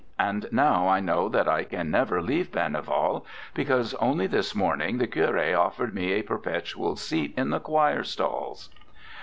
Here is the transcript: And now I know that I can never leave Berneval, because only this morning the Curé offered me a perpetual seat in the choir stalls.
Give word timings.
And 0.17 0.47
now 0.51 0.87
I 0.87 0.99
know 0.99 1.29
that 1.29 1.47
I 1.47 1.63
can 1.63 1.91
never 1.91 2.23
leave 2.23 2.51
Berneval, 2.51 3.23
because 3.53 3.93
only 4.01 4.25
this 4.25 4.55
morning 4.55 4.97
the 4.97 5.05
Curé 5.05 5.55
offered 5.55 5.93
me 5.93 6.13
a 6.13 6.23
perpetual 6.23 6.95
seat 6.95 7.35
in 7.37 7.51
the 7.51 7.59
choir 7.59 8.03
stalls. 8.03 8.69